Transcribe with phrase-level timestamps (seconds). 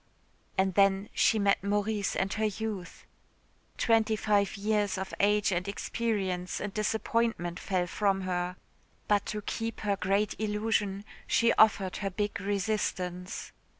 [0.57, 3.05] And then she met Maurice and her youth.
[3.77, 8.55] Twenty five years of age and experience and disappointment fell from her.
[9.07, 13.51] But to keep her great illusion she offered her big resistance....